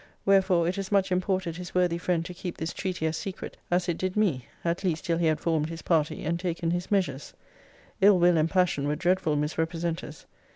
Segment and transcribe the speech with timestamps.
[0.25, 3.87] Wherefore it as much imported his worthy friend to keep this treaty as secret, as
[3.87, 7.35] it did me; at least till he had formed his party, and taken his measures.
[8.01, 10.25] Ill will and passion were dreadful misrepresenters.